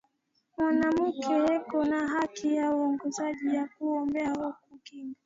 Mwanamuke 0.57 1.33
eko 1.55 1.77
na 1.91 1.99
haki 2.13 2.47
ya 2.57 2.65
uwongozaji 2.75 3.47
ya 3.57 3.63
ku 3.73 3.81
omba 3.99 4.19
ao 4.29 4.47
ku 4.63 4.73
kinga 4.85 5.19